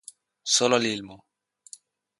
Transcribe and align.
Solo 0.53 0.77
el 0.77 0.87
Ilmo. 0.87 1.27